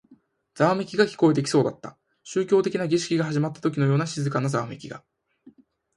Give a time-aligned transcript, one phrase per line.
[0.55, 1.95] ざわめきが聞こえてきそうだった。
[2.23, 5.03] 宗教的な儀式が始まったときのような静かなざわめきが。